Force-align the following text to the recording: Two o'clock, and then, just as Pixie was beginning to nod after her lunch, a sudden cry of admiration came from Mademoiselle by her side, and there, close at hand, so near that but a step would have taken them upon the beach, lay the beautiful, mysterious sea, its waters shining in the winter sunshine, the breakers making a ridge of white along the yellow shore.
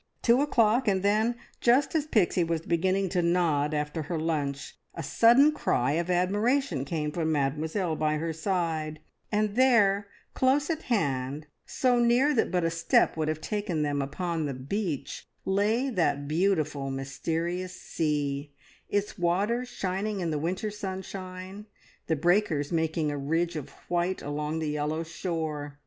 Two 0.23 0.41
o'clock, 0.41 0.87
and 0.87 1.03
then, 1.03 1.35
just 1.59 1.93
as 1.93 2.07
Pixie 2.07 2.43
was 2.43 2.61
beginning 2.61 3.07
to 3.09 3.21
nod 3.21 3.71
after 3.71 4.01
her 4.01 4.17
lunch, 4.19 4.75
a 4.95 5.03
sudden 5.03 5.51
cry 5.51 5.91
of 5.91 6.09
admiration 6.09 6.85
came 6.85 7.11
from 7.11 7.31
Mademoiselle 7.31 7.95
by 7.95 8.15
her 8.15 8.33
side, 8.33 8.99
and 9.31 9.53
there, 9.55 10.07
close 10.33 10.71
at 10.71 10.81
hand, 10.81 11.45
so 11.67 11.99
near 11.99 12.33
that 12.33 12.49
but 12.49 12.63
a 12.63 12.71
step 12.71 13.15
would 13.15 13.27
have 13.27 13.41
taken 13.41 13.83
them 13.83 14.01
upon 14.01 14.47
the 14.47 14.55
beach, 14.55 15.27
lay 15.45 15.87
the 15.91 16.19
beautiful, 16.25 16.89
mysterious 16.89 17.79
sea, 17.79 18.51
its 18.89 19.19
waters 19.19 19.67
shining 19.69 20.19
in 20.19 20.31
the 20.31 20.39
winter 20.39 20.71
sunshine, 20.71 21.67
the 22.07 22.15
breakers 22.15 22.71
making 22.71 23.11
a 23.11 23.17
ridge 23.19 23.55
of 23.55 23.69
white 23.87 24.23
along 24.23 24.57
the 24.57 24.69
yellow 24.71 25.03
shore. 25.03 25.77